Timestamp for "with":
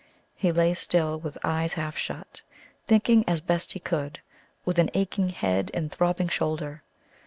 1.19-1.37, 4.65-4.79